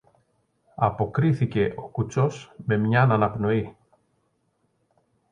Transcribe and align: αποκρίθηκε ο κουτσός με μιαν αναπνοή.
αποκρίθηκε 0.75 1.73
ο 1.77 1.87
κουτσός 1.87 2.53
με 2.65 2.77
μιαν 2.77 3.11
αναπνοή. 3.11 3.75